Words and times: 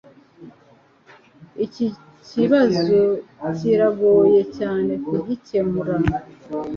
Iki 1.65 1.85
kibazo 2.27 2.99
kiragoye 3.57 4.41
cyane 4.57 4.91
kugikemura. 5.07 5.95